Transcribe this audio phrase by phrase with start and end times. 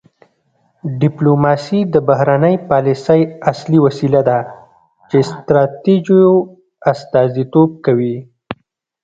[1.01, 4.39] ډیپلوماسي د بهرنۍ پالیسۍ اصلي وسیله ده
[5.09, 6.31] چې ستراتیژیو
[6.91, 8.15] استازیتوب کوي